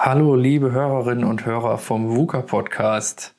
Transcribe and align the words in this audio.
Hallo, 0.00 0.36
liebe 0.36 0.70
Hörerinnen 0.70 1.24
und 1.24 1.44
Hörer 1.44 1.76
vom 1.76 2.14
VUCA 2.14 2.42
Podcast. 2.42 3.34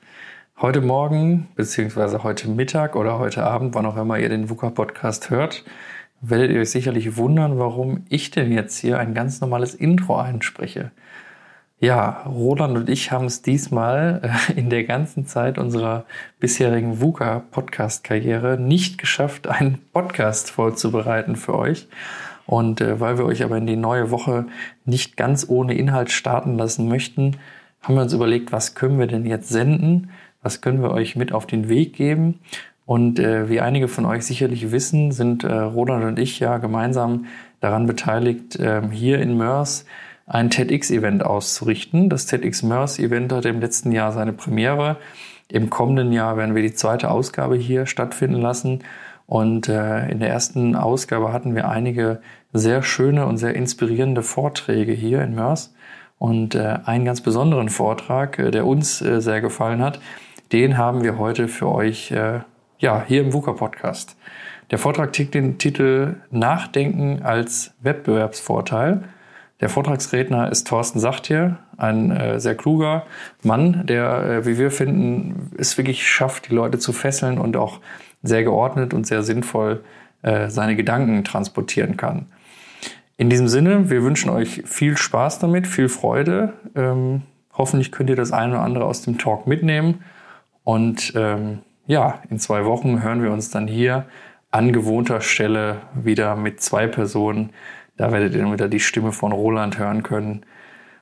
Heute 0.60 0.82
Morgen, 0.82 1.48
beziehungsweise 1.56 2.22
heute 2.24 2.50
Mittag 2.50 2.98
oder 2.98 3.18
heute 3.18 3.46
Abend, 3.46 3.76
wann 3.76 3.86
auch 3.86 3.96
immer 3.96 4.20
ihr 4.20 4.28
den 4.28 4.50
VUCA 4.50 4.70
Podcast 4.70 5.30
hört, 5.30 5.64
werdet 6.20 6.52
ihr 6.52 6.60
euch 6.60 6.72
sicherlich 6.72 7.16
wundern, 7.16 7.60
warum 7.60 8.04
ich 8.10 8.32
denn 8.32 8.52
jetzt 8.52 8.78
hier 8.78 9.00
ein 9.00 9.14
ganz 9.14 9.40
normales 9.40 9.74
Intro 9.74 10.18
einspreche. 10.18 10.92
Ja, 11.80 12.24
Roland 12.26 12.76
und 12.76 12.90
ich 12.90 13.14
haben 13.14 13.26
es 13.26 13.42
diesmal 13.42 14.20
äh, 14.50 14.60
in 14.60 14.70
der 14.70 14.84
ganzen 14.84 15.26
Zeit 15.26 15.58
unserer 15.58 16.04
bisherigen 16.42 17.00
VUCA 17.00 17.42
Podcast 17.52 18.04
Karriere 18.04 18.60
nicht 18.60 18.98
geschafft, 18.98 19.48
einen 19.48 19.80
Podcast 19.94 20.52
vorzubereiten 20.52 21.38
für 21.38 21.58
euch. 21.58 21.88
Und 22.50 22.82
äh, 22.82 23.00
weil 23.00 23.20
wir 23.20 23.26
euch 23.26 23.44
aber 23.44 23.58
in 23.58 23.68
die 23.68 23.76
neue 23.76 24.10
Woche 24.10 24.48
nicht 24.84 25.18
ganz 25.18 25.46
ohne 25.48 25.76
Inhalt 25.76 26.10
starten 26.10 26.58
lassen 26.58 26.88
möchten, 26.88 27.38
haben 27.80 27.94
wir 27.94 28.02
uns 28.02 28.12
überlegt, 28.12 28.52
was 28.52 28.74
können 28.74 28.98
wir 28.98 29.06
denn 29.06 29.28
jetzt 29.28 29.50
senden? 29.50 30.10
Was 30.42 30.60
können 30.60 30.82
wir 30.82 30.90
euch 30.90 31.16
mit 31.16 31.32
auf 31.32 31.46
den 31.46 31.70
Weg 31.70 31.94
geben? 31.94 32.40
Und 32.88 33.20
äh, 33.20 33.50
wie 33.50 33.62
einige 33.62 33.88
von 33.88 34.04
euch 34.06 34.26
sicherlich 34.26 34.72
wissen, 34.72 35.12
sind 35.12 35.44
äh, 35.44 35.54
Roland 35.54 36.04
und 36.04 36.18
ich 36.18 36.40
ja 36.40 36.58
gemeinsam 36.58 37.28
daran 37.60 37.86
beteiligt, 37.86 38.56
äh, 38.56 38.82
hier 38.92 39.20
in 39.20 39.38
Mörs 39.38 39.86
ein 40.26 40.50
TEDx-Event 40.50 41.24
auszurichten. 41.24 42.10
Das 42.10 42.26
TEDx 42.26 42.64
Mörs-Event 42.64 43.32
hat 43.32 43.46
im 43.46 43.60
letzten 43.60 43.92
Jahr 43.92 44.12
seine 44.12 44.34
Premiere. 44.34 44.98
Im 45.50 45.70
kommenden 45.70 46.12
Jahr 46.12 46.36
werden 46.36 46.56
wir 46.56 46.64
die 46.64 46.74
zweite 46.74 47.12
Ausgabe 47.12 47.58
hier 47.58 47.86
stattfinden 47.86 48.42
lassen. 48.42 48.80
Und 49.30 49.70
äh, 49.70 50.10
in 50.10 50.20
der 50.20 50.30
ersten 50.30 50.76
Ausgabe 50.76 51.32
hatten 51.32 51.54
wir 51.54 51.70
einige 51.70 52.20
sehr 52.54 52.84
schöne 52.84 53.26
und 53.26 53.38
sehr 53.38 53.56
inspirierende 53.56 54.24
Vorträge 54.24 54.92
hier 54.92 55.22
in 55.22 55.36
Mörs. 55.36 55.74
Und 56.18 56.54
äh, 56.54 56.80
einen 56.84 57.06
ganz 57.06 57.22
besonderen 57.22 57.70
Vortrag, 57.70 58.38
äh, 58.40 58.52
der 58.52 58.66
uns 58.66 59.02
äh, 59.02 59.22
sehr 59.22 59.42
gefallen 59.42 59.82
hat, 59.82 60.00
den 60.52 60.78
haben 60.78 61.04
wir 61.04 61.18
heute 61.18 61.48
für 61.48 61.70
euch 61.70 62.10
ja, 62.10 63.04
hier 63.08 63.22
im 63.22 63.34
VUCA 63.34 63.54
Podcast. 63.54 64.18
Der 64.72 64.80
Vortrag 64.80 65.14
trägt 65.14 65.36
den 65.36 65.60
Titel 65.60 66.16
Nachdenken 66.32 67.22
als 67.22 67.76
Wettbewerbsvorteil. 67.82 69.04
Der 69.62 69.70
Vortragsredner 69.70 70.52
ist 70.52 70.66
Thorsten 70.66 71.00
Sachtier, 71.00 71.60
ein 71.78 72.40
sehr 72.40 72.56
kluger 72.56 73.06
Mann, 73.44 73.86
der, 73.86 74.44
wie 74.48 74.58
wir 74.58 74.72
finden, 74.72 75.52
es 75.56 75.78
wirklich 75.78 76.10
schafft, 76.10 76.50
die 76.50 76.56
Leute 76.56 76.80
zu 76.80 76.94
fesseln 76.94 77.38
und 77.38 77.56
auch 77.56 77.80
sehr 78.24 78.44
geordnet 78.44 78.96
und 78.96 79.06
sehr 79.06 79.22
sinnvoll 79.22 79.84
seine 80.24 80.76
Gedanken 80.76 81.24
transportieren 81.24 81.96
kann. 81.96 82.26
In 83.20 83.30
diesem 83.30 83.50
Sinne, 83.50 83.90
wir 83.90 84.02
wünschen 84.04 84.30
euch 84.30 84.64
viel 84.66 84.96
Spaß 84.96 85.40
damit, 85.40 85.68
viel 85.68 85.90
Freude. 85.90 86.54
Ähm, 86.74 87.24
hoffentlich 87.54 87.92
könnt 87.92 88.10
ihr 88.10 88.16
das 88.16 88.32
eine 88.32 88.54
oder 88.54 88.62
andere 88.62 88.86
aus 88.86 89.02
dem 89.02 89.18
Talk 89.18 89.46
mitnehmen. 89.46 90.06
Und 90.64 91.12
ähm, 91.18 91.60
ja, 91.86 92.22
in 92.30 92.40
zwei 92.40 92.64
Wochen 92.64 93.04
hören 93.04 93.22
wir 93.22 93.34
uns 93.34 93.50
dann 93.50 93.68
hier 93.68 94.06
an 94.52 94.72
gewohnter 94.72 95.20
Stelle 95.20 95.82
wieder 95.94 96.38
mit 96.38 96.62
zwei 96.62 96.88
Personen. 96.88 97.50
Da 97.98 98.14
werdet 98.14 98.36
ihr 98.36 98.40
dann 98.42 98.54
wieder 98.54 98.70
die 98.70 98.80
Stimme 98.80 99.12
von 99.12 99.34
Roland 99.34 99.78
hören 99.78 100.02
können. 100.02 100.46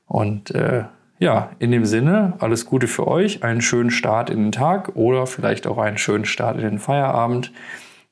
Und 0.07 0.49
äh, 0.55 0.85
ja, 1.19 1.51
in 1.59 1.69
dem 1.69 1.85
Sinne, 1.85 2.33
alles 2.39 2.65
Gute 2.65 2.87
für 2.87 3.05
euch, 3.05 3.43
einen 3.43 3.61
schönen 3.61 3.91
Start 3.91 4.31
in 4.31 4.45
den 4.45 4.51
Tag 4.51 4.95
oder 4.95 5.27
vielleicht 5.27 5.67
auch 5.67 5.77
einen 5.77 5.99
schönen 5.99 6.25
Start 6.25 6.55
in 6.55 6.63
den 6.63 6.79
Feierabend. 6.79 7.53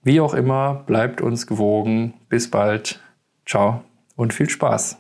Wie 0.03 0.21
auch 0.21 0.35
immer, 0.35 0.83
bleibt 0.85 1.21
uns 1.21 1.47
gewogen. 1.47 2.13
Bis 2.29 2.51
bald. 2.51 2.99
Ciao 3.47 3.83
und 4.16 4.33
viel 4.33 4.49
Spaß. 4.49 4.97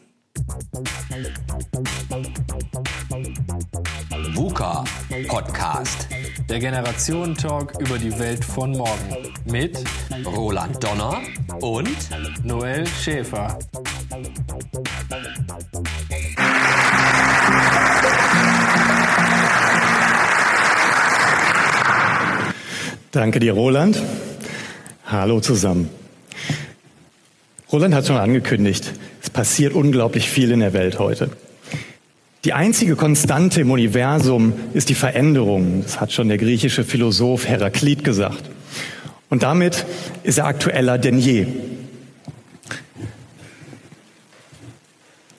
VUCA 4.33 4.83
Podcast. 5.27 6.07
Der 6.49 6.59
Generationen-Talk 6.59 7.79
über 7.79 7.97
die 7.97 8.17
Welt 8.19 8.43
von 8.43 8.71
morgen. 8.71 9.33
Mit 9.45 9.81
Roland 10.25 10.83
Donner 10.83 11.21
und 11.61 11.95
Noel 12.43 12.85
Schäfer. 12.87 13.57
Danke 23.11 23.39
dir, 23.39 23.53
Roland. 23.53 24.01
Hallo 25.05 25.39
zusammen. 25.39 25.89
Roland 27.71 27.95
hat 27.95 28.07
schon 28.07 28.17
angekündigt, 28.17 28.93
es 29.21 29.29
passiert 29.29 29.73
unglaublich 29.73 30.29
viel 30.29 30.51
in 30.51 30.59
der 30.59 30.73
Welt 30.73 30.99
heute. 30.99 31.29
Die 32.45 32.53
einzige 32.53 32.95
Konstante 32.95 33.61
im 33.61 33.71
Universum 33.71 34.53
ist 34.75 34.89
die 34.89 34.93
Veränderung. 34.93 35.81
Das 35.81 35.99
hat 35.99 36.11
schon 36.11 36.27
der 36.27 36.37
griechische 36.37 36.83
Philosoph 36.83 37.47
Heraklit 37.47 38.03
gesagt. 38.03 38.43
Und 39.31 39.41
damit 39.41 39.83
ist 40.21 40.37
er 40.37 40.45
aktueller 40.45 40.99
denn 40.99 41.17
je. 41.17 41.47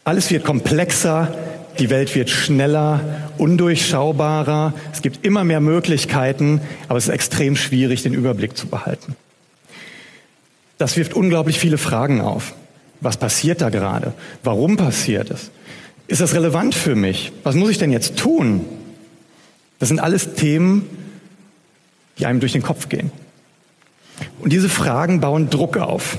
Alles 0.03 0.31
wird 0.33 0.45
komplexer, 0.45 1.33
die 1.79 1.91
Welt 1.91 2.15
wird 2.17 2.31
schneller, 2.31 3.01
undurchschaubarer, 3.39 4.75
es 4.93 5.01
gibt 5.01 5.25
immer 5.25 5.45
mehr 5.45 5.61
Möglichkeiten, 5.61 6.61
aber 6.89 6.99
es 6.99 7.05
ist 7.05 7.15
extrem 7.15 7.55
schwierig, 7.55 8.03
den 8.03 8.15
Überblick 8.15 8.57
zu 8.57 8.67
behalten. 8.67 9.15
Das 10.79 10.97
wirft 10.97 11.15
unglaublich 11.15 11.59
viele 11.59 11.79
Fragen 11.79 12.21
auf. 12.21 12.55
Was 13.01 13.17
passiert 13.17 13.61
da 13.61 13.71
gerade? 13.71 14.15
Warum 14.43 14.77
passiert 14.77 15.31
es? 15.31 15.51
Ist 16.07 16.21
das 16.21 16.35
relevant 16.35 16.75
für 16.75 16.95
mich? 16.95 17.33
Was 17.43 17.55
muss 17.55 17.71
ich 17.71 17.79
denn 17.79 17.93
jetzt 17.93 18.17
tun? 18.17 18.65
Das 19.79 19.89
sind 19.89 20.01
alles 20.01 20.35
Themen, 20.35 20.89
die 22.19 22.27
einem 22.27 22.41
durch 22.41 22.53
den 22.53 22.63
Kopf 22.63 22.89
gehen. 22.89 23.11
Und 24.41 24.53
diese 24.53 24.69
Fragen 24.69 25.21
bauen 25.21 25.51
Druck 25.51 25.77
auf. 25.77 26.19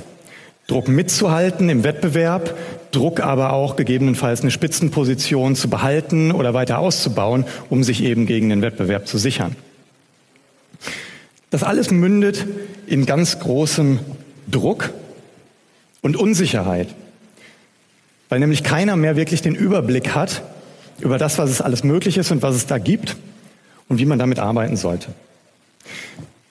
Druck 0.67 0.89
mitzuhalten 0.89 1.69
im 1.69 1.83
Wettbewerb, 1.83 2.57
Druck 2.91 3.21
aber 3.21 3.53
auch 3.53 3.77
gegebenenfalls 3.77 4.41
eine 4.41 4.51
Spitzenposition 4.51 5.55
zu 5.55 5.69
behalten 5.69 6.31
oder 6.31 6.53
weiter 6.53 6.79
auszubauen, 6.79 7.45
um 7.69 7.83
sich 7.83 8.03
eben 8.03 8.25
gegen 8.25 8.49
den 8.49 8.61
Wettbewerb 8.61 9.07
zu 9.07 9.17
sichern. 9.17 9.55
Das 11.49 11.63
alles 11.63 11.89
mündet 11.89 12.45
in 12.85 13.05
ganz 13.05 13.39
großem 13.39 13.99
Druck 14.47 14.91
und 16.01 16.15
Unsicherheit 16.15 16.89
weil 18.29 18.39
nämlich 18.39 18.63
keiner 18.63 18.95
mehr 18.95 19.15
wirklich 19.15 19.41
den 19.41 19.55
Überblick 19.55 20.15
hat 20.15 20.43
über 20.99 21.17
das, 21.17 21.37
was 21.37 21.49
es 21.49 21.61
alles 21.61 21.83
möglich 21.83 22.17
ist 22.17 22.31
und 22.31 22.41
was 22.41 22.55
es 22.55 22.65
da 22.65 22.77
gibt 22.77 23.15
und 23.87 23.99
wie 23.99 24.05
man 24.05 24.19
damit 24.19 24.39
arbeiten 24.39 24.75
sollte. 24.75 25.09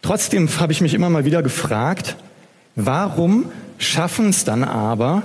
Trotzdem 0.02 0.48
habe 0.60 0.72
ich 0.72 0.80
mich 0.80 0.94
immer 0.94 1.10
mal 1.10 1.24
wieder 1.24 1.42
gefragt, 1.42 2.16
warum 2.76 3.46
schaffen 3.78 4.30
es 4.30 4.44
dann 4.44 4.64
aber 4.64 5.24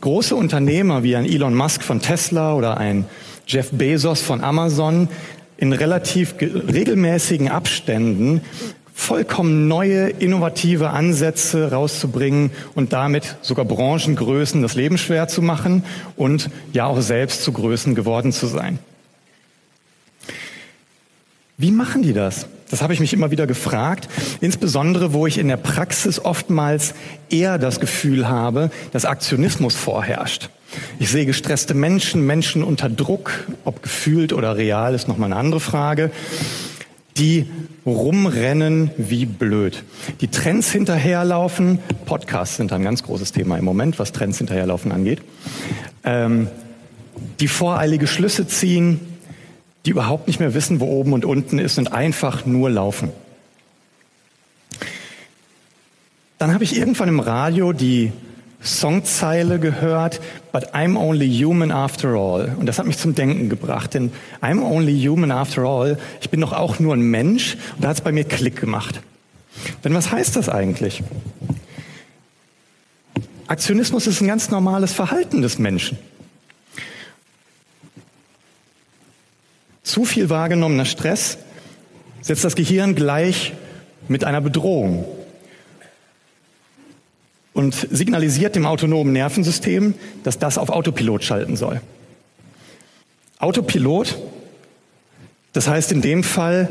große 0.00 0.36
Unternehmer 0.36 1.02
wie 1.02 1.16
ein 1.16 1.24
Elon 1.24 1.54
Musk 1.54 1.82
von 1.82 2.00
Tesla 2.00 2.54
oder 2.54 2.76
ein 2.76 3.06
Jeff 3.46 3.70
Bezos 3.72 4.20
von 4.20 4.44
Amazon 4.44 5.08
in 5.56 5.72
relativ 5.72 6.34
regelmäßigen 6.40 7.48
Abständen 7.48 8.42
vollkommen 9.00 9.66
neue, 9.66 10.08
innovative 10.08 10.90
Ansätze 10.90 11.72
rauszubringen 11.72 12.50
und 12.74 12.92
damit 12.92 13.36
sogar 13.40 13.64
Branchengrößen 13.64 14.60
das 14.60 14.74
Leben 14.74 14.98
schwer 14.98 15.26
zu 15.26 15.40
machen 15.40 15.84
und 16.16 16.50
ja 16.74 16.84
auch 16.84 17.00
selbst 17.00 17.42
zu 17.42 17.52
Größen 17.52 17.94
geworden 17.94 18.30
zu 18.30 18.46
sein. 18.46 18.78
Wie 21.56 21.70
machen 21.70 22.02
die 22.02 22.12
das? 22.12 22.46
Das 22.70 22.82
habe 22.82 22.92
ich 22.92 23.00
mich 23.00 23.12
immer 23.14 23.30
wieder 23.30 23.46
gefragt, 23.46 24.08
insbesondere 24.40 25.14
wo 25.14 25.26
ich 25.26 25.38
in 25.38 25.48
der 25.48 25.56
Praxis 25.56 26.22
oftmals 26.22 26.94
eher 27.30 27.58
das 27.58 27.80
Gefühl 27.80 28.28
habe, 28.28 28.70
dass 28.92 29.06
Aktionismus 29.06 29.74
vorherrscht. 29.74 30.50
Ich 30.98 31.10
sehe 31.10 31.26
gestresste 31.26 31.74
Menschen, 31.74 32.26
Menschen 32.26 32.62
unter 32.62 32.88
Druck, 32.88 33.46
ob 33.64 33.82
gefühlt 33.82 34.32
oder 34.32 34.56
real 34.56 34.94
ist 34.94 35.08
nochmal 35.08 35.32
eine 35.32 35.40
andere 35.40 35.60
Frage 35.60 36.10
die 37.16 37.46
rumrennen 37.84 38.90
wie 38.96 39.26
blöd. 39.26 39.84
Die 40.20 40.28
Trends 40.28 40.70
hinterherlaufen, 40.70 41.78
Podcasts 42.06 42.56
sind 42.56 42.72
ein 42.72 42.82
ganz 42.82 43.02
großes 43.02 43.32
Thema 43.32 43.58
im 43.58 43.64
Moment, 43.64 43.98
was 43.98 44.12
Trends 44.12 44.38
hinterherlaufen 44.38 44.92
angeht, 44.92 45.20
ähm, 46.04 46.48
die 47.40 47.48
voreilige 47.48 48.06
Schlüsse 48.06 48.46
ziehen, 48.46 49.00
die 49.86 49.90
überhaupt 49.90 50.26
nicht 50.26 50.40
mehr 50.40 50.54
wissen, 50.54 50.80
wo 50.80 50.86
oben 50.86 51.12
und 51.12 51.24
unten 51.24 51.58
ist 51.58 51.78
und 51.78 51.92
einfach 51.92 52.46
nur 52.46 52.70
laufen. 52.70 53.10
Dann 56.38 56.54
habe 56.54 56.64
ich 56.64 56.76
irgendwann 56.76 57.08
im 57.08 57.20
Radio 57.20 57.72
die 57.72 58.12
Songzeile 58.62 59.58
gehört, 59.58 60.20
but 60.52 60.74
I'm 60.74 60.96
only 60.96 61.28
human 61.28 61.70
after 61.70 62.10
all. 62.10 62.54
Und 62.58 62.66
das 62.66 62.78
hat 62.78 62.86
mich 62.86 62.98
zum 62.98 63.14
Denken 63.14 63.48
gebracht, 63.48 63.94
denn 63.94 64.12
I'm 64.42 64.62
only 64.62 65.00
human 65.06 65.30
after 65.30 65.62
all, 65.62 65.98
ich 66.20 66.28
bin 66.28 66.40
doch 66.40 66.52
auch 66.52 66.78
nur 66.78 66.94
ein 66.94 67.02
Mensch 67.02 67.56
und 67.76 67.84
da 67.84 67.88
hat 67.88 67.96
es 67.96 68.02
bei 68.02 68.12
mir 68.12 68.24
Klick 68.24 68.60
gemacht. 68.60 69.00
Denn 69.84 69.94
was 69.94 70.12
heißt 70.12 70.36
das 70.36 70.48
eigentlich? 70.48 71.02
Aktionismus 73.46 74.06
ist 74.06 74.20
ein 74.20 74.28
ganz 74.28 74.50
normales 74.50 74.92
Verhalten 74.92 75.42
des 75.42 75.58
Menschen. 75.58 75.98
Zu 79.82 80.04
viel 80.04 80.30
wahrgenommener 80.30 80.84
Stress 80.84 81.38
setzt 82.20 82.44
das 82.44 82.54
Gehirn 82.54 82.94
gleich 82.94 83.54
mit 84.06 84.24
einer 84.24 84.40
Bedrohung 84.40 85.04
und 87.60 87.74
signalisiert 87.90 88.56
dem 88.56 88.64
autonomen 88.64 89.12
Nervensystem, 89.12 89.92
dass 90.24 90.38
das 90.38 90.56
auf 90.56 90.70
Autopilot 90.70 91.22
schalten 91.22 91.56
soll. 91.56 91.82
Autopilot, 93.38 94.16
das 95.52 95.68
heißt 95.68 95.92
in 95.92 96.00
dem 96.00 96.22
Fall 96.22 96.70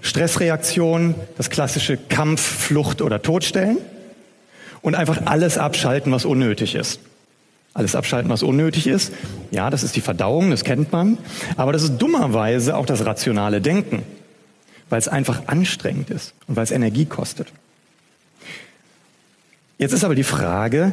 Stressreaktion, 0.00 1.16
das 1.36 1.50
klassische 1.50 1.96
Kampf, 1.96 2.40
Flucht 2.40 3.02
oder 3.02 3.20
Todstellen 3.20 3.78
und 4.80 4.94
einfach 4.94 5.22
alles 5.24 5.58
abschalten, 5.58 6.12
was 6.12 6.24
unnötig 6.24 6.76
ist. 6.76 7.00
Alles 7.74 7.96
abschalten, 7.96 8.30
was 8.30 8.44
unnötig 8.44 8.86
ist. 8.86 9.12
Ja, 9.50 9.70
das 9.70 9.82
ist 9.82 9.96
die 9.96 10.00
Verdauung, 10.00 10.50
das 10.50 10.62
kennt 10.62 10.92
man. 10.92 11.18
Aber 11.56 11.72
das 11.72 11.82
ist 11.82 11.98
dummerweise 11.98 12.76
auch 12.76 12.86
das 12.86 13.04
rationale 13.04 13.60
Denken, 13.60 14.04
weil 14.88 15.00
es 15.00 15.08
einfach 15.08 15.48
anstrengend 15.48 16.10
ist 16.10 16.32
und 16.46 16.54
weil 16.54 16.62
es 16.62 16.70
Energie 16.70 17.06
kostet. 17.06 17.48
Jetzt 19.78 19.92
ist 19.92 20.04
aber 20.04 20.14
die 20.14 20.22
Frage, 20.22 20.92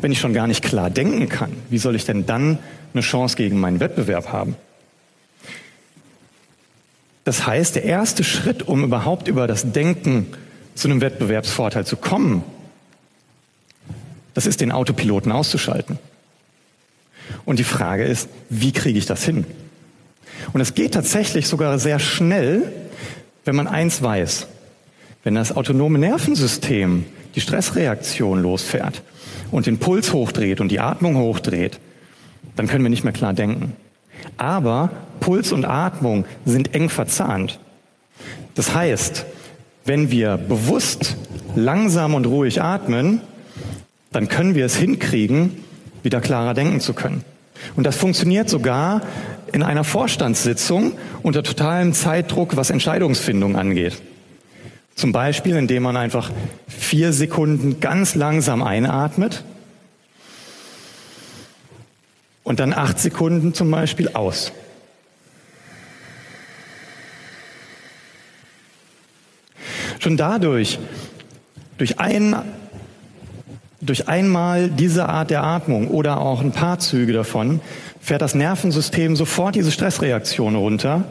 wenn 0.00 0.12
ich 0.12 0.20
schon 0.20 0.34
gar 0.34 0.46
nicht 0.46 0.62
klar 0.62 0.90
denken 0.90 1.28
kann, 1.28 1.52
wie 1.70 1.78
soll 1.78 1.94
ich 1.96 2.04
denn 2.04 2.26
dann 2.26 2.58
eine 2.92 3.02
Chance 3.02 3.36
gegen 3.36 3.58
meinen 3.60 3.80
Wettbewerb 3.80 4.32
haben? 4.32 4.56
Das 7.24 7.46
heißt, 7.46 7.76
der 7.76 7.84
erste 7.84 8.24
Schritt, 8.24 8.66
um 8.66 8.82
überhaupt 8.82 9.28
über 9.28 9.46
das 9.46 9.72
Denken 9.72 10.26
zu 10.74 10.88
einem 10.88 11.00
Wettbewerbsvorteil 11.00 11.86
zu 11.86 11.96
kommen, 11.96 12.42
das 14.34 14.46
ist 14.46 14.60
den 14.60 14.72
Autopiloten 14.72 15.30
auszuschalten. 15.30 15.98
Und 17.44 17.58
die 17.58 17.64
Frage 17.64 18.04
ist, 18.04 18.28
wie 18.48 18.72
kriege 18.72 18.98
ich 18.98 19.06
das 19.06 19.24
hin? 19.24 19.44
Und 20.52 20.60
es 20.60 20.74
geht 20.74 20.94
tatsächlich 20.94 21.46
sogar 21.46 21.78
sehr 21.78 21.98
schnell, 21.98 22.72
wenn 23.44 23.54
man 23.54 23.68
eins 23.68 24.02
weiß. 24.02 24.48
Wenn 25.22 25.34
das 25.34 25.54
autonome 25.54 25.98
Nervensystem 25.98 27.04
die 27.34 27.40
Stressreaktion 27.40 28.42
losfährt 28.42 29.02
und 29.50 29.66
den 29.66 29.78
Puls 29.78 30.12
hochdreht 30.12 30.60
und 30.60 30.68
die 30.68 30.80
Atmung 30.80 31.16
hochdreht, 31.16 31.78
dann 32.56 32.66
können 32.66 32.84
wir 32.84 32.90
nicht 32.90 33.04
mehr 33.04 33.12
klar 33.12 33.32
denken. 33.32 33.76
Aber 34.36 34.90
Puls 35.20 35.52
und 35.52 35.64
Atmung 35.64 36.24
sind 36.44 36.74
eng 36.74 36.88
verzahnt. 36.88 37.58
Das 38.54 38.74
heißt, 38.74 39.24
wenn 39.84 40.10
wir 40.10 40.36
bewusst 40.36 41.16
langsam 41.54 42.14
und 42.14 42.26
ruhig 42.26 42.62
atmen, 42.62 43.20
dann 44.12 44.28
können 44.28 44.54
wir 44.54 44.66
es 44.66 44.76
hinkriegen, 44.76 45.56
wieder 46.02 46.20
klarer 46.20 46.54
denken 46.54 46.80
zu 46.80 46.92
können. 46.92 47.24
Und 47.76 47.84
das 47.86 47.96
funktioniert 47.96 48.48
sogar 48.48 49.02
in 49.52 49.62
einer 49.62 49.84
Vorstandssitzung 49.84 50.92
unter 51.22 51.42
totalem 51.42 51.92
Zeitdruck, 51.92 52.56
was 52.56 52.70
Entscheidungsfindung 52.70 53.56
angeht. 53.56 54.00
Zum 54.94 55.12
Beispiel, 55.12 55.56
indem 55.56 55.84
man 55.84 55.96
einfach 55.96 56.30
vier 56.68 57.12
Sekunden 57.12 57.80
ganz 57.80 58.14
langsam 58.14 58.62
einatmet 58.62 59.44
und 62.42 62.60
dann 62.60 62.72
acht 62.72 62.98
Sekunden 62.98 63.54
zum 63.54 63.70
Beispiel 63.70 64.10
aus. 64.14 64.52
Schon 69.98 70.16
dadurch, 70.16 70.78
durch 71.78 71.98
ein 72.00 72.36
durch 73.82 74.08
einmal 74.08 74.70
diese 74.70 75.08
Art 75.08 75.30
der 75.30 75.42
Atmung 75.42 75.88
oder 75.88 76.20
auch 76.20 76.40
ein 76.40 76.52
paar 76.52 76.78
Züge 76.78 77.12
davon 77.12 77.60
fährt 78.00 78.22
das 78.22 78.34
Nervensystem 78.34 79.16
sofort 79.16 79.56
diese 79.56 79.72
Stressreaktion 79.72 80.54
runter 80.54 81.04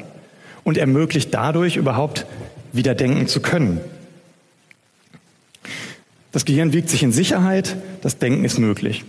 und 0.63 0.77
ermöglicht 0.77 1.33
dadurch 1.33 1.75
überhaupt 1.75 2.25
wieder 2.73 2.95
denken 2.95 3.27
zu 3.27 3.41
können. 3.41 3.81
Das 6.31 6.45
Gehirn 6.45 6.73
wiegt 6.73 6.89
sich 6.89 7.03
in 7.03 7.11
Sicherheit, 7.11 7.75
das 8.01 8.17
Denken 8.17 8.45
ist 8.45 8.57
möglich. 8.57 9.03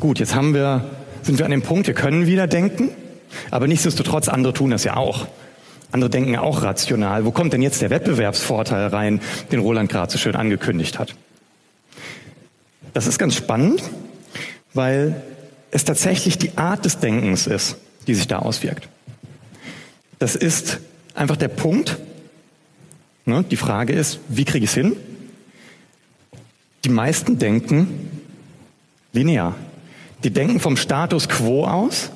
Gut, 0.00 0.18
jetzt 0.18 0.34
haben 0.34 0.54
wir, 0.54 0.84
sind 1.22 1.38
wir 1.38 1.44
an 1.44 1.50
dem 1.50 1.62
Punkt, 1.62 1.86
wir 1.86 1.94
können 1.94 2.26
wieder 2.26 2.46
denken, 2.46 2.90
aber 3.50 3.66
nichtsdestotrotz, 3.66 4.28
andere 4.28 4.52
tun 4.52 4.70
das 4.70 4.84
ja 4.84 4.96
auch. 4.96 5.26
Andere 5.90 6.10
denken 6.10 6.36
auch 6.36 6.62
rational. 6.62 7.24
Wo 7.24 7.32
kommt 7.32 7.52
denn 7.52 7.62
jetzt 7.62 7.82
der 7.82 7.90
Wettbewerbsvorteil 7.90 8.86
rein, 8.88 9.20
den 9.50 9.60
Roland 9.60 9.90
gerade 9.90 10.10
so 10.10 10.18
schön 10.18 10.36
angekündigt 10.36 10.98
hat? 10.98 11.14
Das 12.94 13.06
ist 13.06 13.18
ganz 13.18 13.34
spannend, 13.34 13.82
weil 14.74 15.22
es 15.70 15.84
tatsächlich 15.84 16.38
die 16.38 16.56
Art 16.56 16.84
des 16.84 16.98
Denkens 16.98 17.46
ist, 17.46 17.76
die 18.06 18.14
sich 18.14 18.26
da 18.26 18.38
auswirkt. 18.38 18.88
Das 20.18 20.34
ist 20.34 20.78
einfach 21.14 21.36
der 21.36 21.48
Punkt. 21.48 21.98
Ne? 23.24 23.44
Die 23.50 23.56
Frage 23.56 23.92
ist, 23.92 24.20
wie 24.28 24.44
kriege 24.44 24.64
ich 24.64 24.70
es 24.70 24.74
hin? 24.74 24.96
Die 26.84 26.88
meisten 26.88 27.38
denken 27.38 28.10
linear. 29.12 29.54
Die 30.24 30.30
denken 30.30 30.60
vom 30.60 30.76
Status 30.76 31.28
quo 31.28 31.64
aus 31.64 32.10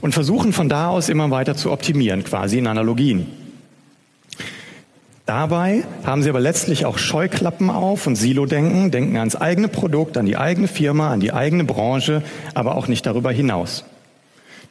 und 0.00 0.12
versuchen 0.12 0.52
von 0.52 0.68
da 0.68 0.88
aus 0.88 1.08
immer 1.08 1.30
weiter 1.30 1.56
zu 1.56 1.72
optimieren, 1.72 2.24
quasi 2.24 2.58
in 2.58 2.66
Analogien. 2.66 3.26
Dabei 5.26 5.84
haben 6.04 6.22
sie 6.22 6.28
aber 6.28 6.40
letztlich 6.40 6.84
auch 6.84 6.98
Scheuklappen 6.98 7.70
auf 7.70 8.06
und 8.06 8.16
Silo-Denken, 8.16 8.90
denken 8.90 9.16
ans 9.16 9.36
eigene 9.36 9.68
Produkt, 9.68 10.18
an 10.18 10.26
die 10.26 10.36
eigene 10.36 10.68
Firma, 10.68 11.10
an 11.10 11.20
die 11.20 11.32
eigene 11.32 11.64
Branche, 11.64 12.22
aber 12.52 12.76
auch 12.76 12.88
nicht 12.88 13.06
darüber 13.06 13.32
hinaus. 13.32 13.84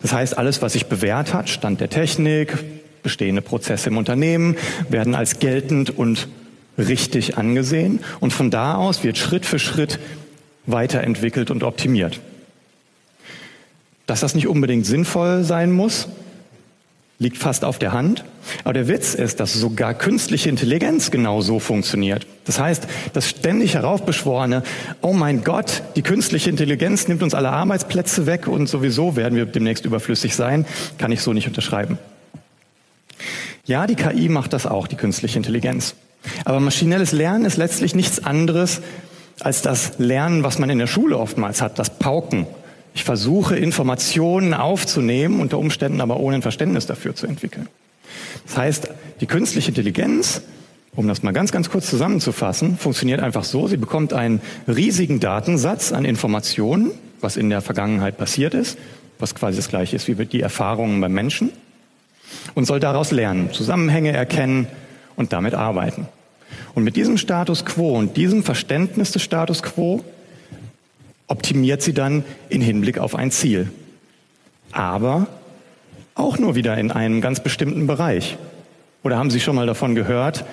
Das 0.04 0.14
heißt, 0.14 0.38
alles, 0.38 0.62
was 0.62 0.74
sich 0.74 0.86
bewährt 0.86 1.34
hat, 1.34 1.50
Stand 1.50 1.82
der 1.82 1.90
Technik, 1.90 2.56
bestehende 3.04 3.42
Prozesse 3.42 3.90
im 3.90 3.98
Unternehmen, 3.98 4.58
werden 4.90 5.14
als 5.14 5.40
geltend 5.40 5.96
und 5.96 6.28
richtig 6.78 7.38
angesehen 7.38 8.00
und 8.20 8.34
von 8.34 8.50
da 8.50 8.76
aus 8.76 9.04
wird 9.04 9.18
Schritt 9.18 9.46
für 9.46 9.60
Schritt 9.60 10.00
weiterentwickelt 10.66 11.52
und 11.52 11.64
optimiert. 11.64 12.20
Dass 14.06 14.22
das 14.22 14.36
nicht 14.36 14.48
unbedingt 14.48 14.86
sinnvoll 14.86 15.44
sein 15.44 15.72
muss, 15.72 16.08
liegt 17.20 17.38
fast 17.38 17.64
auf 17.64 17.80
der 17.80 17.94
Hand. 17.94 18.26
Aber 18.64 18.74
der 18.74 18.88
Witz 18.88 19.14
ist, 19.14 19.40
dass 19.40 19.54
sogar 19.54 19.94
künstliche 19.94 20.50
Intelligenz 20.50 21.10
genau 21.10 21.42
so 21.42 21.60
funktioniert. 21.60 22.28
Das 22.46 22.60
heißt, 22.60 22.88
das 23.14 23.30
ständig 23.30 23.76
heraufbeschworene, 23.76 24.64
oh 25.02 25.14
mein 25.14 25.44
Gott, 25.44 25.84
die 25.96 26.02
künstliche 26.02 26.50
Intelligenz 26.50 27.08
nimmt 27.08 27.24
uns 27.24 27.34
alle 27.34 27.50
Arbeitsplätze 27.50 28.26
weg 28.26 28.48
und 28.48 28.68
sowieso 28.68 29.16
werden 29.16 29.36
wir 29.36 29.46
demnächst 29.46 29.86
überflüssig 29.86 30.36
sein, 30.36 30.66
kann 30.98 31.12
ich 31.12 31.22
so 31.22 31.32
nicht 31.32 31.48
unterschreiben. 31.48 31.98
Ja, 33.66 33.88
die 33.88 33.96
KI 33.96 34.28
macht 34.28 34.52
das 34.52 34.66
auch, 34.66 34.88
die 34.88 34.98
künstliche 34.98 35.38
Intelligenz. 35.38 35.96
Aber 36.44 36.60
maschinelles 36.60 37.14
Lernen 37.14 37.46
ist 37.46 37.58
letztlich 37.58 37.96
nichts 37.96 38.24
anderes 38.24 38.82
als 39.40 39.62
das 39.62 39.94
Lernen, 40.00 40.44
was 40.44 40.60
man 40.60 40.70
in 40.70 40.80
der 40.80 40.88
Schule 40.88 41.18
oftmals 41.18 41.62
hat, 41.62 41.80
das 41.80 41.98
Pauken, 41.98 42.46
ich 42.94 43.04
versuche 43.04 43.56
Informationen 43.56 44.54
aufzunehmen, 44.54 45.40
unter 45.40 45.58
Umständen 45.58 46.02
aber 46.02 46.20
ohne 46.20 46.36
ein 46.36 46.42
Verständnis 46.42 46.86
dafür 46.86 47.16
zu 47.16 47.26
entwickeln. 47.26 47.68
Das 48.46 48.58
heißt, 48.58 48.90
die 49.22 49.26
künstliche 49.26 49.70
Intelligenz, 49.70 50.42
um 50.96 51.08
das 51.08 51.24
mal 51.24 51.32
ganz, 51.32 51.52
ganz 51.52 51.70
kurz 51.70 51.90
zusammenzufassen, 51.90 52.78
funktioniert 52.78 53.22
einfach 53.22 53.46
so, 53.46 53.68
sie 53.68 53.78
bekommt 53.78 54.14
einen 54.14 54.42
riesigen 54.68 55.20
Datensatz 55.20 55.92
an 55.92 56.06
Informationen, 56.06 56.92
was 57.20 57.38
in 57.38 57.50
der 57.50 57.62
Vergangenheit 57.62 58.18
passiert 58.18 58.54
ist, 58.54 58.78
was 59.18 59.34
quasi 59.34 59.56
das 59.56 59.70
gleiche 59.70 59.96
ist 59.96 60.08
wie 60.08 60.26
die 60.26 60.42
Erfahrungen 60.42 61.02
beim 61.02 61.14
Menschen, 61.14 61.50
und 62.56 62.66
soll 62.66 62.80
daraus 62.80 63.12
lernen, 63.12 63.52
Zusammenhänge 63.52 64.12
erkennen 64.12 64.68
und 65.16 65.34
damit 65.34 65.54
arbeiten. 65.54 66.08
Und 66.76 66.84
mit 66.84 66.96
diesem 66.96 67.18
Status 67.18 67.66
quo 67.66 67.98
und 67.98 68.18
diesem 68.18 68.44
Verständnis 68.44 69.12
des 69.12 69.22
Status 69.22 69.64
quo 69.64 70.04
optimiert 71.28 71.82
sie 71.82 71.94
dann 71.94 72.24
in 72.50 72.62
Hinblick 72.62 72.98
auf 72.98 73.16
ein 73.16 73.32
Ziel. 73.32 73.72
Aber 74.72 75.28
auch 76.16 76.38
nur 76.38 76.56
wieder 76.56 76.78
in 76.78 76.92
einem 76.92 77.22
ganz 77.22 77.40
bestimmten 77.40 77.88
Bereich. 77.88 78.38
Oder 79.04 79.18
haben 79.18 79.32
Sie 79.32 79.40
schon 79.40 79.56
mal 79.56 79.68
davon 79.68 79.96
gehört, 79.96 80.46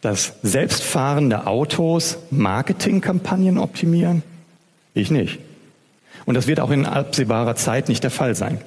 dass 0.00 0.34
selbstfahrende 0.42 1.46
Autos 1.46 2.18
Marketingkampagnen 2.30 3.58
optimieren? 3.58 4.22
Ich 4.94 5.10
nicht. 5.10 5.38
Und 6.26 6.34
das 6.34 6.46
wird 6.46 6.60
auch 6.60 6.70
in 6.70 6.86
absehbarer 6.86 7.56
Zeit 7.56 7.88
nicht 7.88 8.04
der 8.04 8.10
Fall 8.10 8.34
sein. 8.34 8.60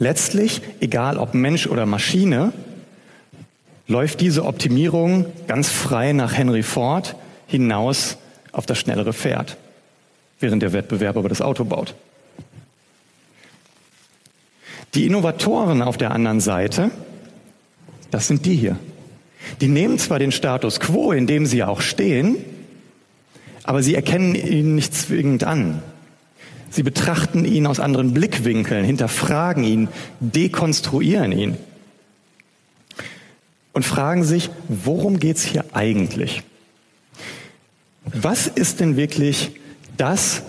Letztlich, 0.00 0.62
egal 0.80 1.18
ob 1.18 1.34
Mensch 1.34 1.66
oder 1.66 1.84
Maschine, 1.84 2.54
läuft 3.86 4.22
diese 4.22 4.46
Optimierung 4.46 5.26
ganz 5.46 5.68
frei 5.68 6.14
nach 6.14 6.32
Henry 6.32 6.62
Ford 6.62 7.16
hinaus 7.46 8.16
auf 8.50 8.64
das 8.64 8.78
schnellere 8.78 9.12
Pferd, 9.12 9.58
während 10.40 10.62
der 10.62 10.72
Wettbewerb 10.72 11.18
aber 11.18 11.28
das 11.28 11.42
Auto 11.42 11.66
baut. 11.66 11.94
Die 14.94 15.06
Innovatoren 15.06 15.82
auf 15.82 15.98
der 15.98 16.12
anderen 16.12 16.40
Seite, 16.40 16.90
das 18.10 18.26
sind 18.26 18.46
die 18.46 18.56
hier. 18.56 18.78
Die 19.60 19.68
nehmen 19.68 19.98
zwar 19.98 20.18
den 20.18 20.32
Status 20.32 20.80
quo, 20.80 21.12
in 21.12 21.26
dem 21.26 21.44
sie 21.44 21.62
auch 21.62 21.82
stehen, 21.82 22.36
aber 23.64 23.82
sie 23.82 23.94
erkennen 23.94 24.34
ihn 24.34 24.76
nicht 24.76 24.94
zwingend 24.94 25.44
an. 25.44 25.82
Sie 26.70 26.84
betrachten 26.84 27.44
ihn 27.44 27.66
aus 27.66 27.80
anderen 27.80 28.14
Blickwinkeln, 28.14 28.84
hinterfragen 28.84 29.64
ihn, 29.64 29.88
dekonstruieren 30.20 31.32
ihn 31.32 31.56
und 33.72 33.84
fragen 33.84 34.22
sich, 34.22 34.50
worum 34.68 35.18
geht's 35.18 35.42
hier 35.42 35.64
eigentlich? 35.72 36.42
Was 38.04 38.46
ist 38.46 38.80
denn 38.80 38.96
wirklich 38.96 39.52
das, 39.96 40.42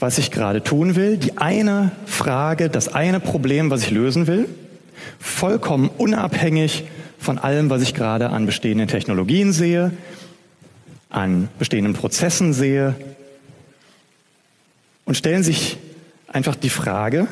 was 0.00 0.18
ich 0.18 0.32
gerade 0.32 0.62
tun 0.62 0.96
will? 0.96 1.16
Die 1.16 1.38
eine 1.38 1.92
Frage, 2.06 2.68
das 2.68 2.92
eine 2.92 3.20
Problem, 3.20 3.70
was 3.70 3.82
ich 3.82 3.90
lösen 3.90 4.26
will, 4.26 4.48
vollkommen 5.20 5.90
unabhängig 5.96 6.84
von 7.18 7.38
allem, 7.38 7.70
was 7.70 7.82
ich 7.82 7.94
gerade 7.94 8.30
an 8.30 8.46
bestehenden 8.46 8.88
Technologien 8.88 9.52
sehe, 9.52 9.92
an 11.08 11.48
bestehenden 11.58 11.94
Prozessen 11.94 12.52
sehe 12.52 12.94
und 15.08 15.16
stellen 15.16 15.42
sich 15.42 15.78
einfach 16.26 16.54
die 16.54 16.68
Frage, 16.68 17.28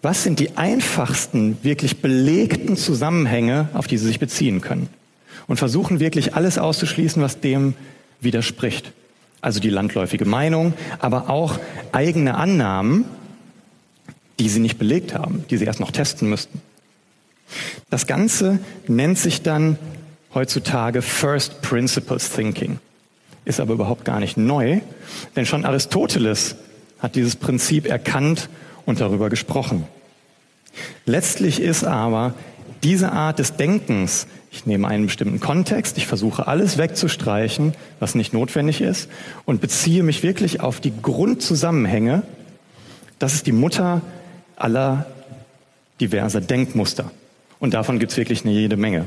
was 0.00 0.22
sind 0.22 0.40
die 0.40 0.56
einfachsten, 0.56 1.58
wirklich 1.62 2.00
belegten 2.00 2.78
Zusammenhänge, 2.78 3.68
auf 3.74 3.86
die 3.86 3.98
sie 3.98 4.06
sich 4.06 4.18
beziehen 4.18 4.62
können? 4.62 4.88
Und 5.46 5.58
versuchen 5.58 6.00
wirklich 6.00 6.34
alles 6.34 6.56
auszuschließen, 6.56 7.20
was 7.20 7.38
dem 7.38 7.74
widerspricht. 8.22 8.92
Also 9.42 9.60
die 9.60 9.68
landläufige 9.68 10.24
Meinung, 10.24 10.72
aber 10.98 11.28
auch 11.28 11.58
eigene 11.92 12.36
Annahmen, 12.36 13.04
die 14.38 14.48
sie 14.48 14.60
nicht 14.60 14.78
belegt 14.78 15.12
haben, 15.12 15.44
die 15.50 15.58
sie 15.58 15.66
erst 15.66 15.80
noch 15.80 15.90
testen 15.90 16.30
müssten. 16.30 16.62
Das 17.90 18.06
Ganze 18.06 18.60
nennt 18.88 19.18
sich 19.18 19.42
dann 19.42 19.78
heutzutage 20.32 21.02
First 21.02 21.60
Principles 21.60 22.30
Thinking, 22.30 22.78
ist 23.44 23.60
aber 23.60 23.74
überhaupt 23.74 24.06
gar 24.06 24.20
nicht 24.20 24.38
neu, 24.38 24.80
denn 25.36 25.44
schon 25.44 25.66
Aristoteles 25.66 26.56
hat 27.00 27.14
dieses 27.14 27.36
Prinzip 27.36 27.86
erkannt 27.86 28.48
und 28.86 29.00
darüber 29.00 29.30
gesprochen. 29.30 29.84
Letztlich 31.06 31.60
ist 31.60 31.84
aber 31.84 32.34
diese 32.82 33.12
Art 33.12 33.38
des 33.38 33.56
Denkens, 33.56 34.26
ich 34.52 34.66
nehme 34.66 34.88
einen 34.88 35.06
bestimmten 35.06 35.40
Kontext, 35.40 35.98
ich 35.98 36.06
versuche 36.06 36.46
alles 36.46 36.78
wegzustreichen, 36.78 37.74
was 37.98 38.14
nicht 38.14 38.32
notwendig 38.32 38.80
ist, 38.80 39.08
und 39.44 39.60
beziehe 39.60 40.02
mich 40.02 40.22
wirklich 40.22 40.60
auf 40.60 40.80
die 40.80 40.92
Grundzusammenhänge, 41.02 42.22
das 43.18 43.34
ist 43.34 43.46
die 43.46 43.52
Mutter 43.52 44.00
aller 44.56 45.06
diverser 46.00 46.40
Denkmuster. 46.40 47.10
Und 47.58 47.74
davon 47.74 47.98
gibt 47.98 48.12
es 48.12 48.18
wirklich 48.18 48.44
eine 48.44 48.52
jede 48.52 48.76
Menge. 48.76 49.04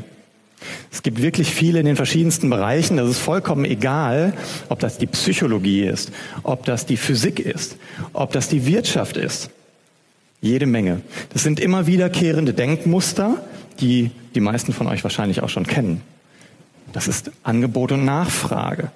Es 0.91 1.03
gibt 1.03 1.21
wirklich 1.21 1.53
viele 1.53 1.79
in 1.79 1.85
den 1.85 1.95
verschiedensten 1.95 2.49
Bereichen. 2.49 2.97
Das 2.97 3.09
ist 3.09 3.19
vollkommen 3.19 3.65
egal, 3.65 4.33
ob 4.69 4.79
das 4.79 4.97
die 4.97 5.07
Psychologie 5.07 5.83
ist, 5.83 6.11
ob 6.43 6.65
das 6.65 6.85
die 6.85 6.97
Physik 6.97 7.39
ist, 7.39 7.77
ob 8.13 8.31
das 8.31 8.49
die 8.49 8.65
Wirtschaft 8.65 9.17
ist. 9.17 9.49
Jede 10.41 10.65
Menge. 10.65 11.01
Das 11.31 11.43
sind 11.43 11.59
immer 11.59 11.87
wiederkehrende 11.87 12.53
Denkmuster, 12.53 13.43
die 13.79 14.11
die 14.35 14.41
meisten 14.41 14.73
von 14.73 14.87
euch 14.87 15.03
wahrscheinlich 15.03 15.41
auch 15.41 15.49
schon 15.49 15.65
kennen. 15.65 16.01
Das 16.91 17.07
ist 17.07 17.31
Angebot 17.43 17.91
und 17.91 18.05
Nachfrage. 18.05 18.91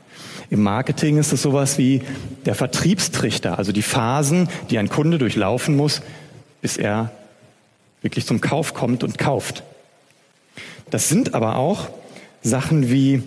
Im 0.50 0.62
Marketing 0.62 1.17
ist 1.17 1.33
es 1.33 1.41
sowas 1.41 1.77
wie 1.77 2.01
der 2.45 2.55
Vertriebstrichter, 2.55 3.57
also 3.57 3.71
die 3.71 3.81
Phasen, 3.81 4.47
die 4.69 4.77
ein 4.77 4.88
Kunde 4.88 5.17
durchlaufen 5.17 5.75
muss, 5.75 6.01
bis 6.62 6.77
er 6.77 7.12
wirklich 8.01 8.25
zum 8.25 8.39
Kauf 8.39 8.74
kommt 8.74 9.03
und 9.03 9.17
kauft. 9.17 9.63
Das 10.89 11.10
sind 11.10 11.34
aber 11.34 11.58
auch 11.58 11.89
Sachen 12.41 12.89
wie 12.89 13.24